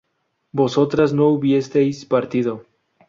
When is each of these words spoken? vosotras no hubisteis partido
vosotras 0.51 1.13
no 1.13 1.29
hubisteis 1.29 2.03
partido 2.05 2.65